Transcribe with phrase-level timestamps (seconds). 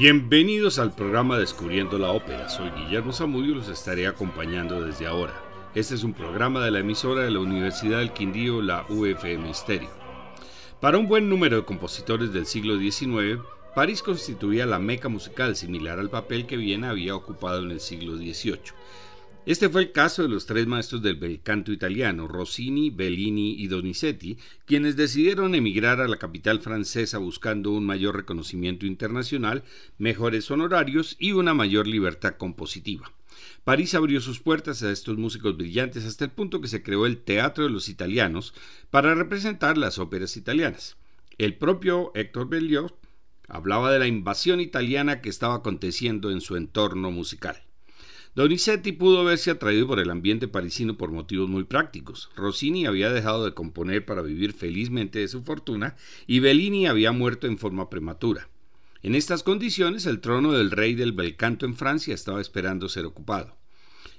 [0.00, 2.48] Bienvenidos al programa Descubriendo la Ópera.
[2.48, 5.34] Soy Guillermo Zamudio y los estaré acompañando desde ahora.
[5.74, 9.90] Este es un programa de la emisora de la Universidad del Quindío, la UFM Stereo.
[10.80, 13.42] Para un buen número de compositores del siglo XIX,
[13.74, 18.16] París constituía la meca musical similar al papel que Viena había ocupado en el siglo
[18.16, 18.72] XVIII.
[19.46, 23.68] Este fue el caso de los tres maestros del bel canto italiano, Rossini, Bellini y
[23.68, 24.36] Donizetti,
[24.66, 29.64] quienes decidieron emigrar a la capital francesa buscando un mayor reconocimiento internacional,
[29.96, 33.12] mejores honorarios y una mayor libertad compositiva.
[33.64, 37.16] París abrió sus puertas a estos músicos brillantes hasta el punto que se creó el
[37.16, 38.52] Teatro de los Italianos
[38.90, 40.98] para representar las óperas italianas.
[41.38, 42.92] El propio Héctor Berlioz
[43.48, 47.62] hablaba de la invasión italiana que estaba aconteciendo en su entorno musical.
[48.36, 52.30] Donizetti pudo verse atraído por el ambiente parisino por motivos muy prácticos.
[52.36, 55.96] Rossini había dejado de componer para vivir felizmente de su fortuna
[56.28, 58.48] y Bellini había muerto en forma prematura.
[59.02, 63.04] En estas condiciones, el trono del rey del bel canto en Francia estaba esperando ser
[63.04, 63.56] ocupado.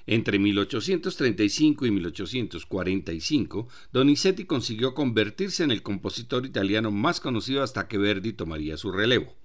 [0.08, 7.98] Entre 1835 y 1845, Donizetti consiguió convertirse en el compositor italiano más conocido hasta que
[7.98, 9.41] Verdi tomaría su relevo.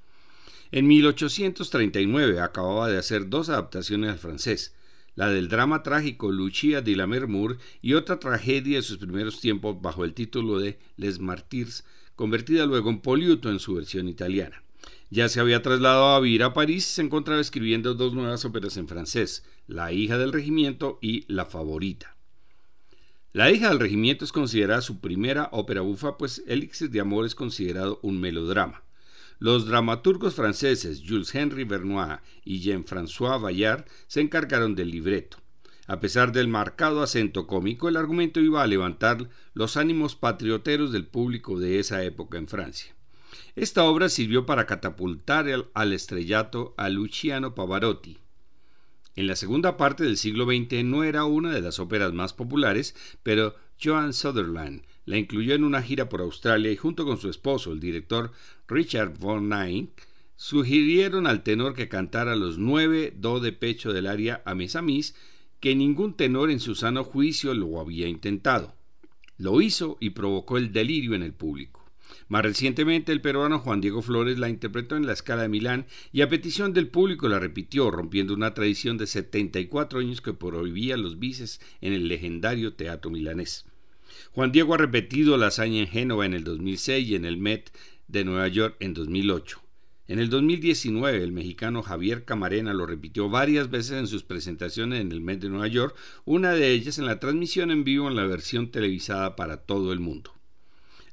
[0.73, 4.75] En 1839 acababa de hacer dos adaptaciones al francés,
[5.15, 9.81] la del drama trágico Lucia de la Mermur y otra tragedia de sus primeros tiempos
[9.81, 11.85] bajo el título de Les Martyrs,
[12.17, 14.63] convertida luego en Poliuto en su versión italiana.
[15.09, 18.77] Ya se había trasladado a vivir a París y se encontraba escribiendo dos nuevas óperas
[18.77, 22.17] en francés, La hija del regimiento y La favorita.
[23.33, 27.35] La hija del regimiento es considerada su primera ópera bufa, pues Elixir de Amor es
[27.35, 28.86] considerado un melodrama.
[29.39, 35.37] Los dramaturgos franceses Jules Henry Vernois y Jean-François Bayard se encargaron del libreto.
[35.87, 41.07] A pesar del marcado acento cómico, el argumento iba a levantar los ánimos patrioteros del
[41.07, 42.95] público de esa época en Francia.
[43.55, 48.19] Esta obra sirvió para catapultar al estrellato a Luciano Pavarotti.
[49.15, 52.95] En la segunda parte del siglo XX no era una de las óperas más populares,
[53.23, 57.73] pero Joan Sutherland la incluyó en una gira por Australia y junto con su esposo,
[57.73, 58.33] el director
[58.69, 64.43] Richard Von Eyck, sugirieron al tenor que cantara los nueve do de pecho del aria
[64.45, 65.15] a mis,
[65.61, 68.75] que ningún tenor en su sano juicio lo había intentado.
[69.39, 71.85] Lo hizo y provocó el delirio en el público.
[72.29, 76.23] Más recientemente, el peruano Juan Diego Flores la interpretó en la escala de Milán y
[76.23, 81.19] a petición del público la repitió, rompiendo una tradición de 74 años que prohibía los
[81.19, 83.67] bices en el legendario teatro milanés.
[84.37, 87.73] Juan Diego ha repetido la hazaña en Génova en el 2006 y en el Met
[88.07, 89.63] de Nueva York en 2008.
[90.09, 95.11] En el 2019, el mexicano Javier Camarena lo repitió varias veces en sus presentaciones en
[95.11, 98.27] el Met de Nueva York, una de ellas en la transmisión en vivo en la
[98.27, 100.35] versión televisada para todo el mundo.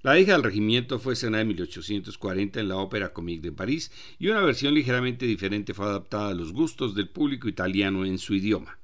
[0.02, 4.28] La hija del regimiento fue escenada en 1840 en la Ópera Comique de París y
[4.28, 8.80] una versión ligeramente diferente fue adaptada a los gustos del público italiano en su idioma.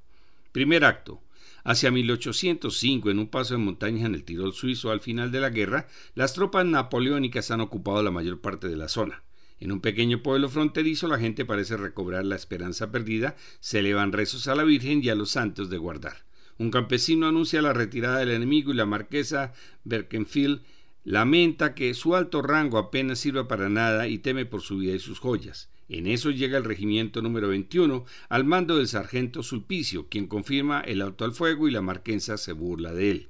[0.54, 1.22] Primer acto.
[1.64, 5.50] Hacia 1805, en un paso de montaña en el Tirol suizo al final de la
[5.50, 9.24] guerra, las tropas napoleónicas han ocupado la mayor parte de la zona.
[9.60, 14.48] En un pequeño pueblo fronterizo la gente parece recobrar la esperanza perdida, se elevan rezos
[14.48, 16.24] a la Virgen y a los santos de guardar.
[16.58, 19.54] Un campesino anuncia la retirada del enemigo y la marquesa
[19.84, 20.62] Berkenfield
[21.04, 25.00] lamenta que su alto rango apenas sirva para nada y teme por su vida y
[25.00, 25.70] sus joyas.
[25.90, 31.02] En eso llega el regimiento número 21 al mando del sargento Sulpicio, quien confirma el
[31.02, 33.28] auto al fuego y la marquesa se burla de él.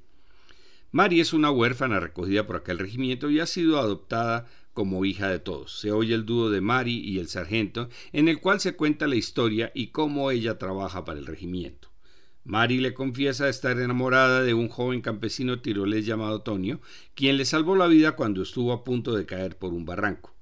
[0.92, 5.38] Mari es una huérfana recogida por aquel regimiento y ha sido adoptada como hija de
[5.38, 5.78] todos.
[5.80, 9.16] Se oye el dúo de Mari y el sargento, en el cual se cuenta la
[9.16, 11.88] historia y cómo ella trabaja para el regimiento.
[12.44, 16.80] Mari le confiesa estar enamorada de un joven campesino tirolés llamado Tonio,
[17.14, 20.34] quien le salvó la vida cuando estuvo a punto de caer por un barranco.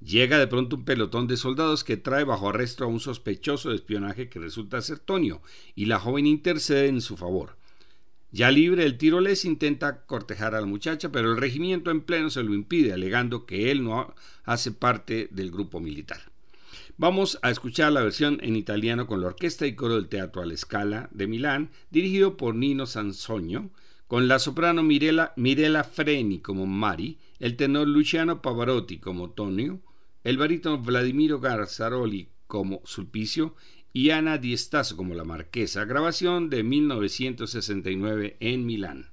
[0.00, 3.76] Llega de pronto un pelotón de soldados que trae bajo arresto a un sospechoso de
[3.76, 5.42] espionaje que resulta ser Tonio,
[5.74, 7.56] y la joven intercede en su favor.
[8.30, 12.42] Ya libre, el tirolés intenta cortejar a la muchacha, pero el regimiento en pleno se
[12.42, 14.14] lo impide, alegando que él no
[14.44, 16.20] hace parte del grupo militar.
[16.98, 20.46] Vamos a escuchar la versión en italiano con la orquesta y coro del Teatro a
[20.46, 23.70] la Scala de Milán, dirigido por Nino Sansoño,
[24.06, 29.80] con la soprano Mirella, Mirella Freni como Mari, el tenor Luciano Pavarotti como Tonio,
[30.26, 33.54] el barítono Vladimiro Garzaroli como Sulpicio
[33.92, 39.12] y Ana Diestazo como la Marquesa, grabación de 1969 en Milán.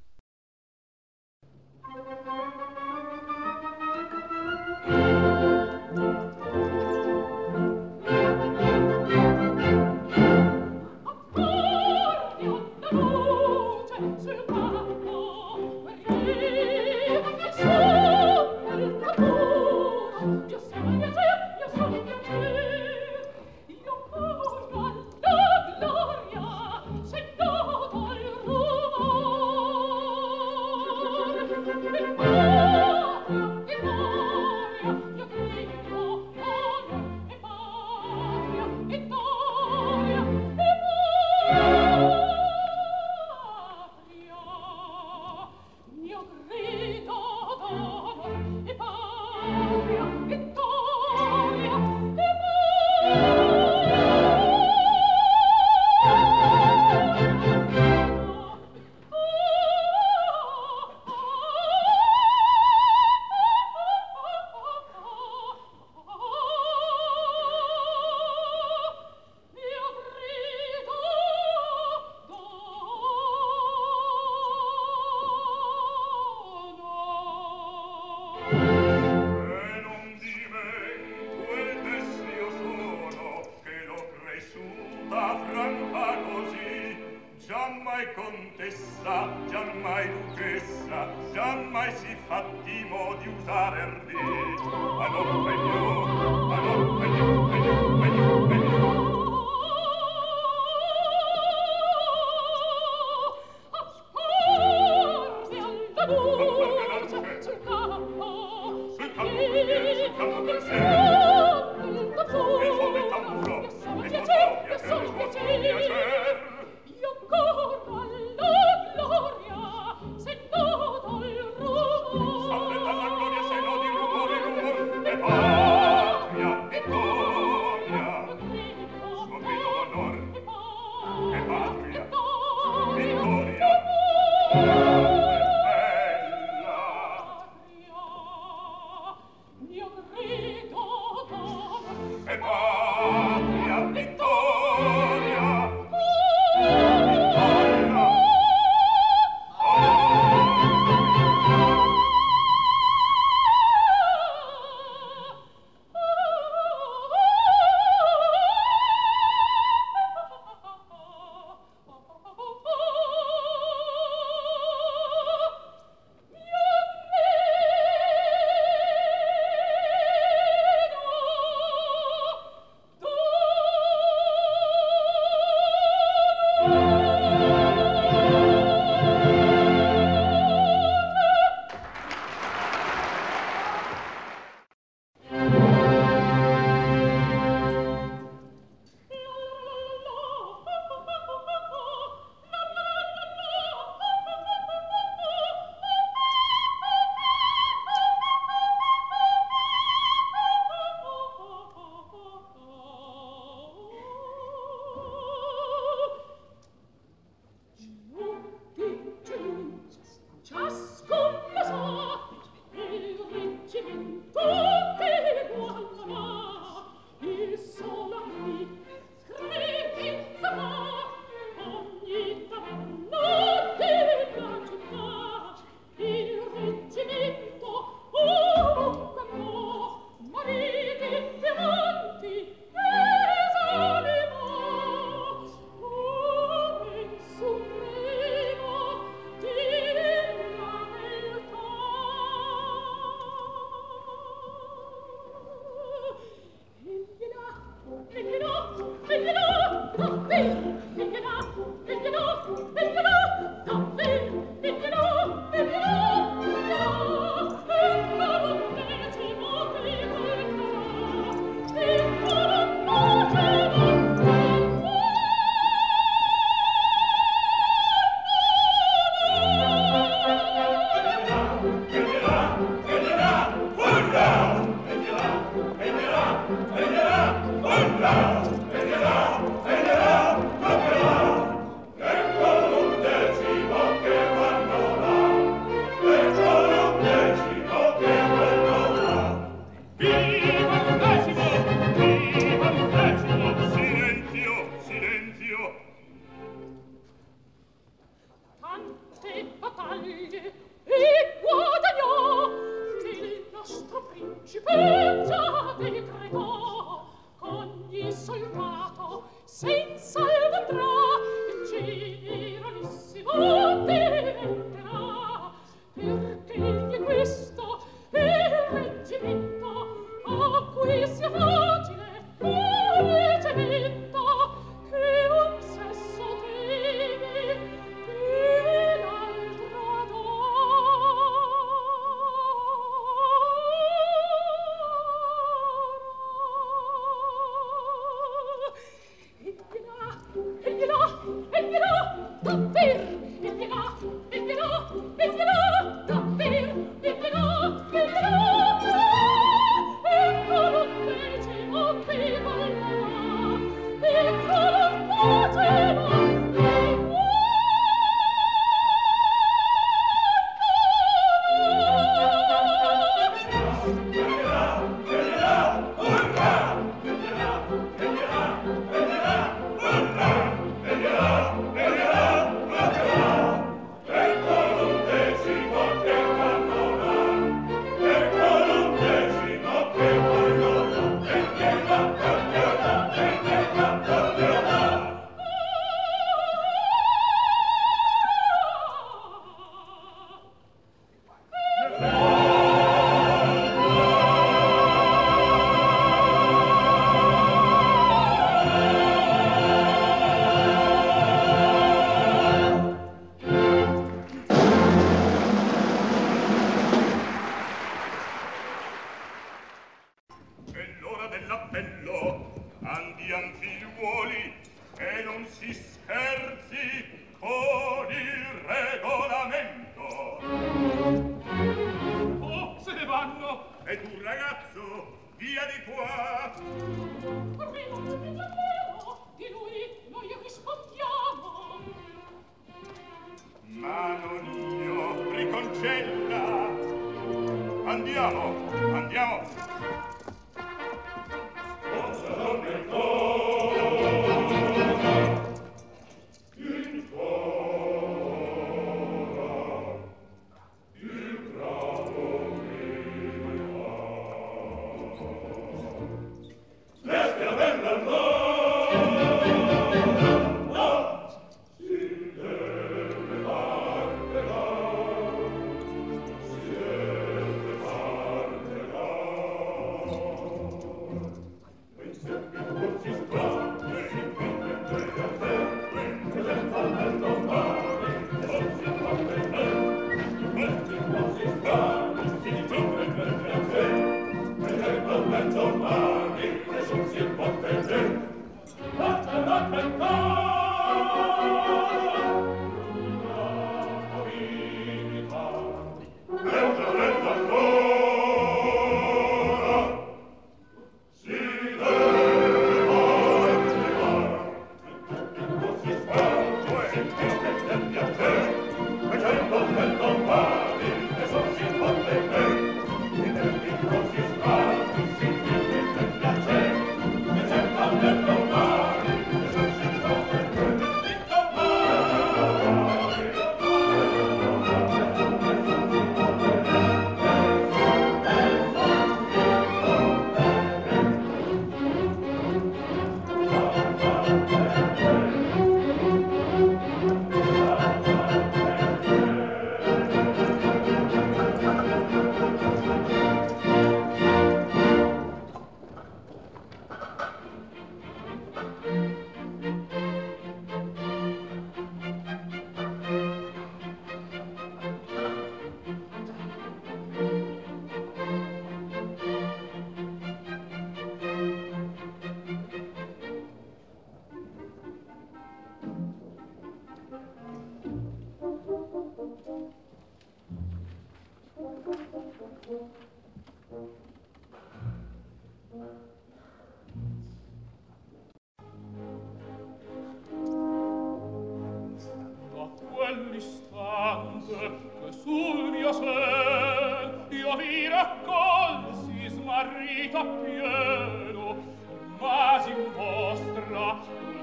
[592.95, 593.97] vostra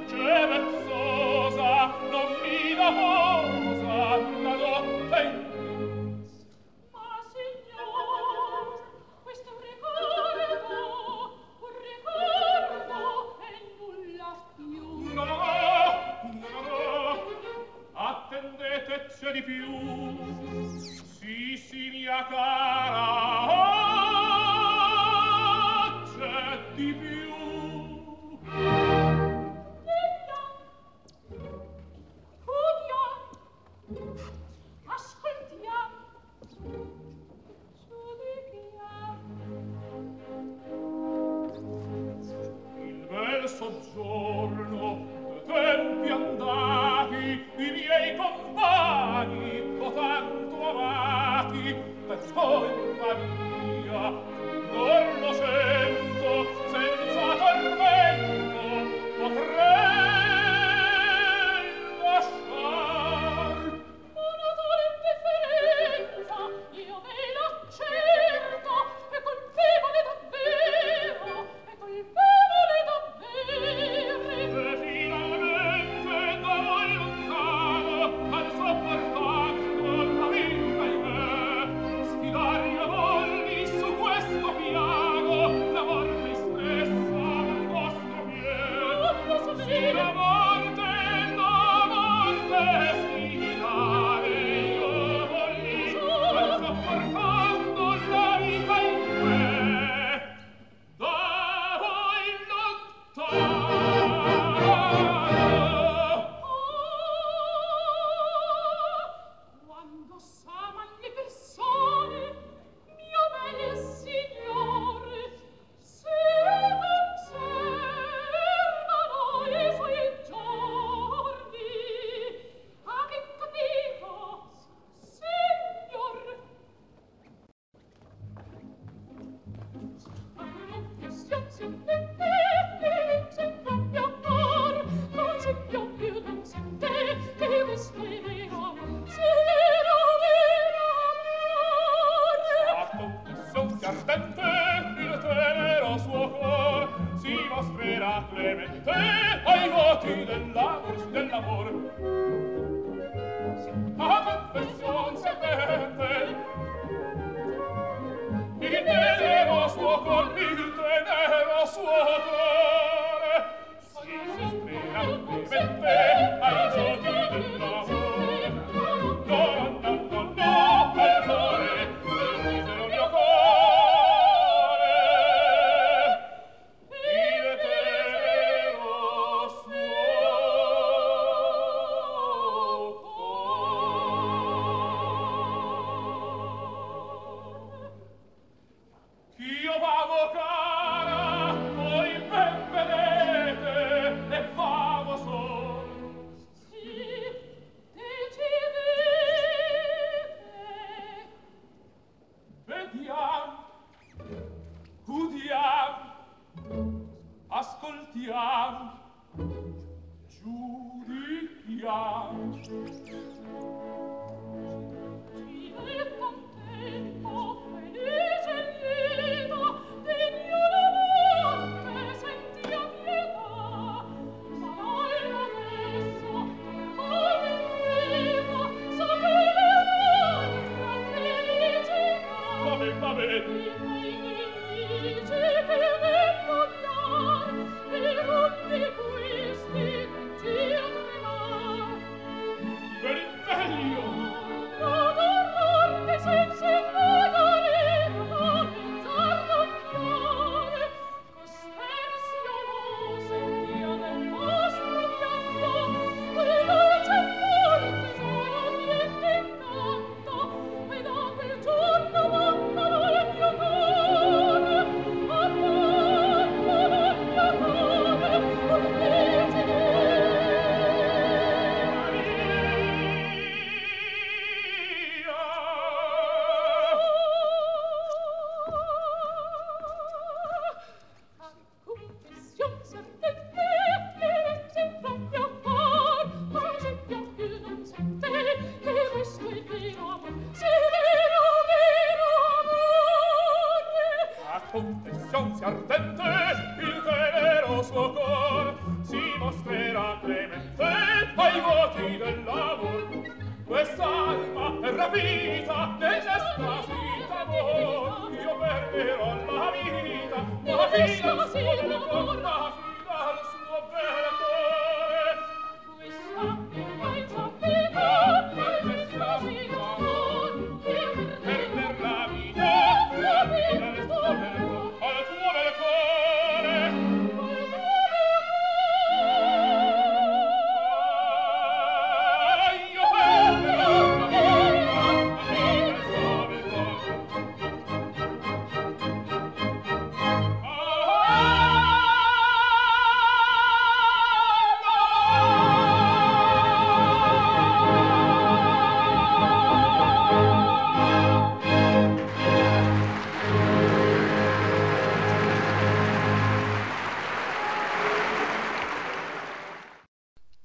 [0.09, 0.50] dulce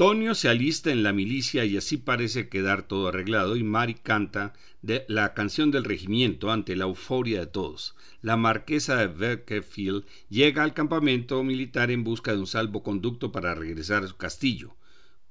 [0.07, 4.53] Tonio se alista en la milicia y así parece quedar todo arreglado y Mari canta
[4.83, 7.95] de la canción del regimiento ante la euforia de todos.
[8.21, 14.03] La marquesa de Berkefield llega al campamento militar en busca de un salvoconducto para regresar
[14.03, 14.75] a su castillo.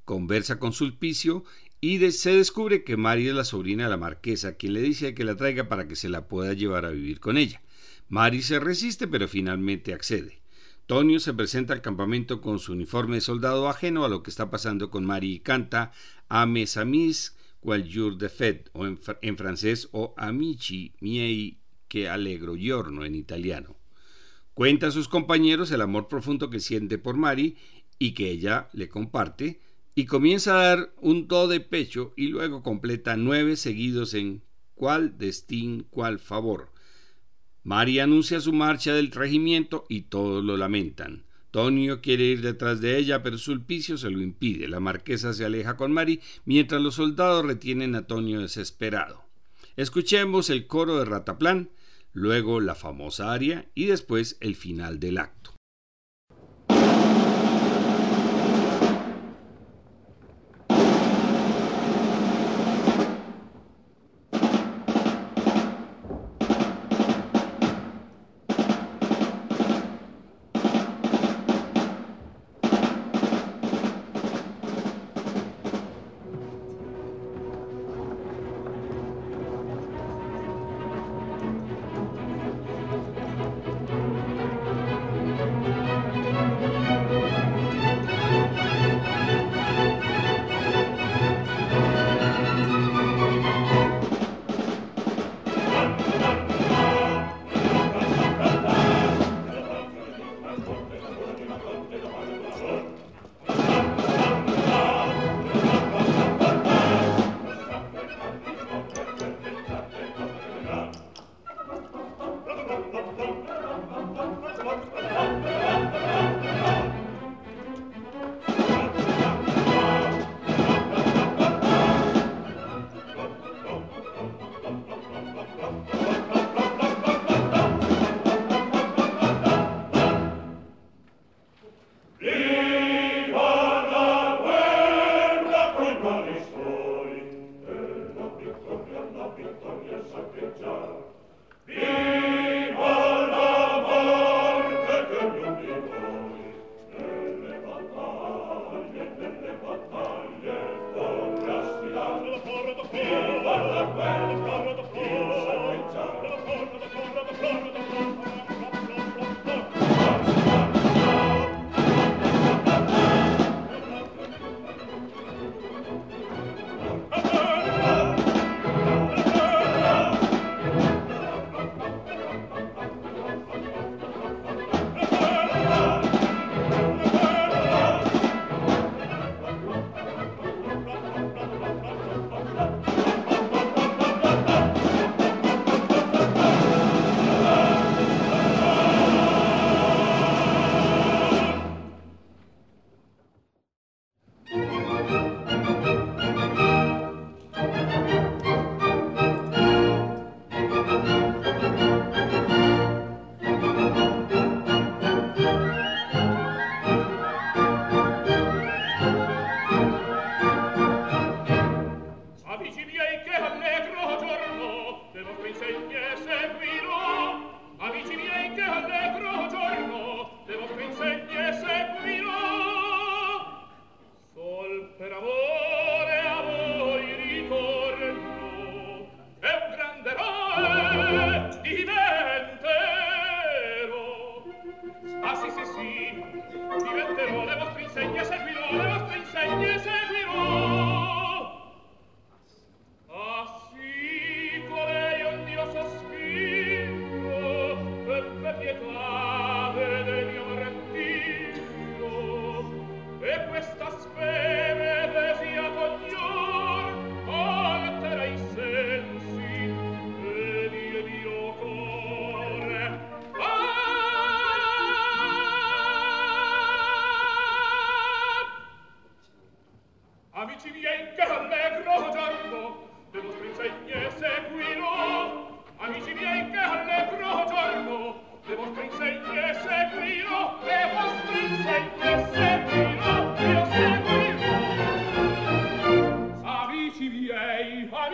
[0.05, 1.45] Conversa con Sulpicio
[1.81, 5.23] y se descubre que Mari es la sobrina de la marquesa, quien le dice que
[5.23, 7.63] la traiga para que se la pueda llevar a vivir con ella.
[8.09, 10.43] Mari se resiste, pero finalmente accede.
[10.87, 14.51] Tonio se presenta al campamento con su uniforme de soldado ajeno a lo que está
[14.51, 15.93] pasando con Mari y canta
[16.29, 21.59] A mes amis qual jour de fête o en, fr- en francés o Amici miei
[21.89, 23.77] che allegro giorno en italiano.
[24.53, 27.57] Cuenta a sus compañeros el amor profundo que siente por Mari
[27.99, 29.61] y que ella le comparte
[29.95, 34.43] y comienza a dar un do de pecho y luego completa nueve seguidos en
[34.75, 36.74] cuál destín, cuál favor.
[37.65, 41.25] Mari anuncia su marcha del regimiento y todos lo lamentan.
[41.51, 44.69] Tonio quiere ir detrás de ella, pero Sulpicio se lo impide.
[44.69, 49.25] La marquesa se aleja con Mari, mientras los soldados retienen a Tonio desesperado.
[49.77, 51.71] Escuchemos el coro de Rataplan,
[52.13, 55.44] luego la famosa aria y después el final del acto.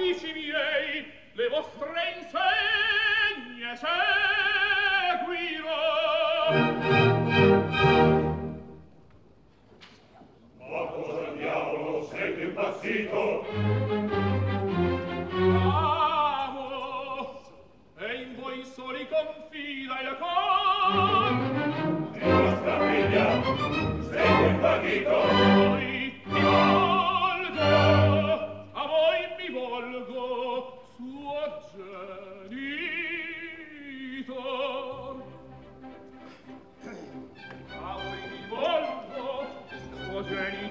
[0.01, 5.61] amici miei le vostre insegne seguirò.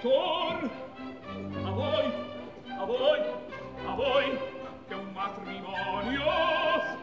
[0.02, 0.70] genitor
[1.66, 2.14] a voi
[2.80, 3.20] a voi
[3.86, 4.40] a voi
[4.88, 6.24] che un matrimonio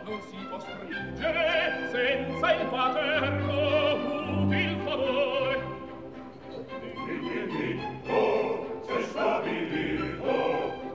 [0.04, 5.64] non si può stringere senza il paterno util favore.
[7.06, 10.34] Di di di oh se stabilito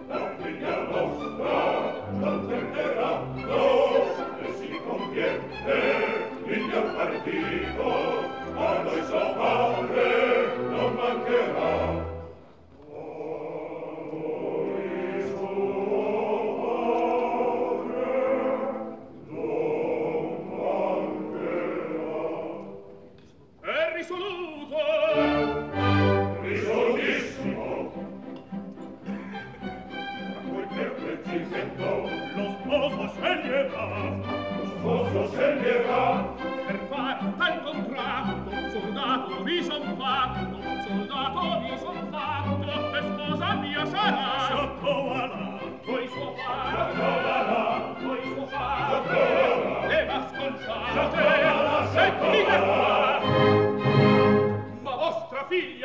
[0.08, 8.40] la figlia nostra non tenterà no e si conviene il mio partito.
[8.54, 10.61] A noi salvare
[11.44, 12.01] verá.
[41.42, 44.48] glorie son fatto e sposa mia sarà.
[44.48, 50.06] Soccoala Voi suo far Soccoala Voi suo far Soccoala E
[52.18, 53.22] qua.
[54.82, 55.81] Ma vostra figlia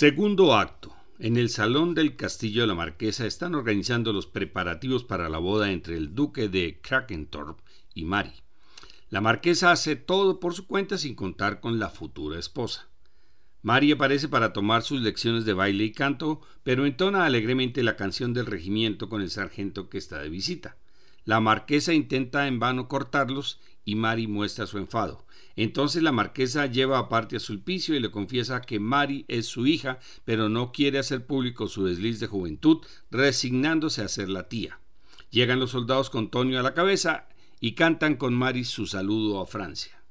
[0.00, 0.96] Segundo acto.
[1.18, 5.72] En el salón del castillo de la marquesa están organizando los preparativos para la boda
[5.72, 7.60] entre el duque de Krakentorp
[7.92, 8.32] y Mary.
[9.10, 12.88] La marquesa hace todo por su cuenta sin contar con la futura esposa.
[13.60, 18.32] Mary aparece para tomar sus lecciones de baile y canto, pero entona alegremente la canción
[18.32, 20.78] del regimiento con el sargento que está de visita.
[21.26, 25.26] La marquesa intenta en vano cortarlos y Mary muestra su enfado.
[25.62, 29.98] Entonces la marquesa lleva aparte a Sulpicio y le confiesa que Mari es su hija,
[30.24, 32.78] pero no quiere hacer público su desliz de juventud,
[33.10, 34.80] resignándose a ser la tía.
[35.28, 37.28] Llegan los soldados con Tonio a la cabeza
[37.60, 40.02] y cantan con Mari su saludo a Francia.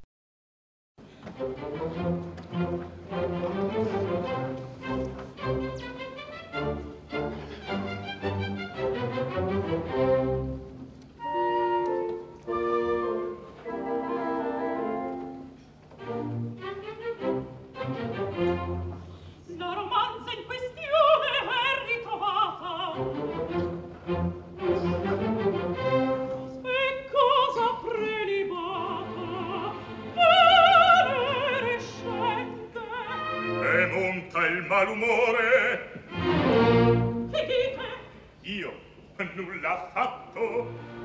[39.70, 40.99] l'ha fatto.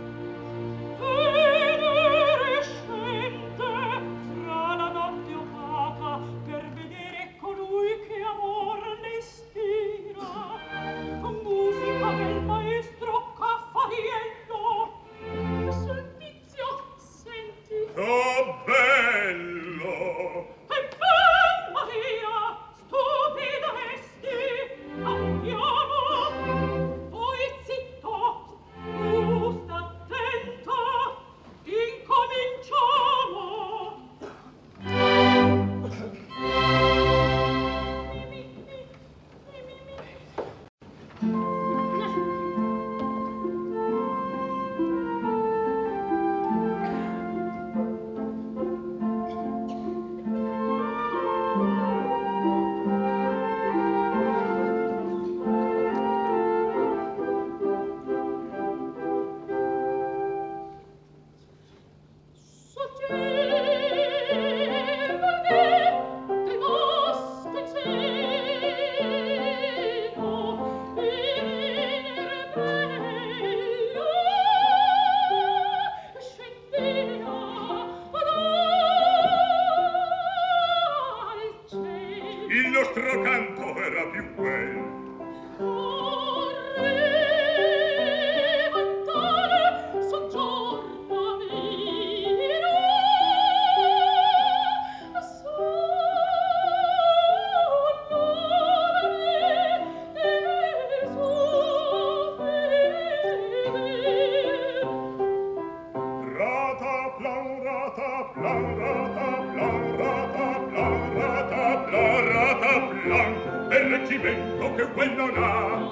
[108.25, 115.84] Rataplan, rataplan, rataplan, rataplan, rataplan, del reggimento che quel non ha.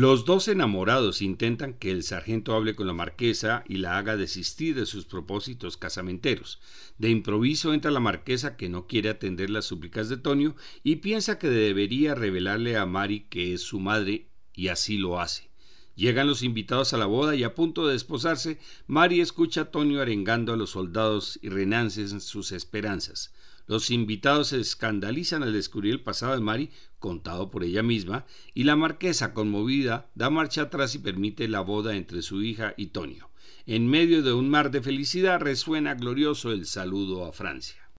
[0.00, 4.74] Los dos enamorados intentan que el sargento hable con la marquesa y la haga desistir
[4.74, 6.58] de sus propósitos casamenteros.
[6.96, 11.38] De improviso entra la marquesa que no quiere atender las súplicas de Tonio y piensa
[11.38, 15.50] que debería revelarle a Mari que es su madre y así lo hace.
[15.96, 20.00] Llegan los invitados a la boda y a punto de desposarse, Mari escucha a Tonio
[20.00, 23.34] arengando a los soldados y renancen sus esperanzas.
[23.70, 28.64] Los invitados se escandalizan al descubrir el pasado de Mari, contado por ella misma, y
[28.64, 33.30] la marquesa, conmovida, da marcha atrás y permite la boda entre su hija y Tonio.
[33.66, 37.89] En medio de un mar de felicidad resuena glorioso el saludo a Francia.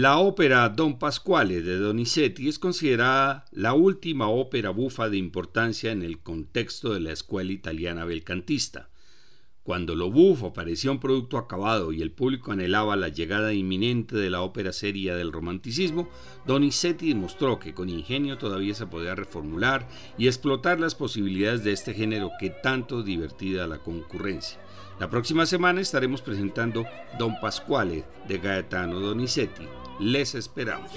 [0.00, 6.02] La ópera Don Pasquale de Donizetti es considerada la última ópera bufa de importancia en
[6.02, 8.88] el contexto de la escuela italiana belcantista.
[9.62, 14.30] Cuando lo bufo parecía un producto acabado y el público anhelaba la llegada inminente de
[14.30, 16.08] la ópera seria del romanticismo,
[16.46, 19.86] Donizetti demostró que con ingenio todavía se podía reformular
[20.16, 24.58] y explotar las posibilidades de este género que tanto divertida a la concurrencia.
[24.98, 26.86] La próxima semana estaremos presentando
[27.18, 29.64] Don Pasquale de Gaetano Donizetti.
[30.00, 30.90] Les esperamos.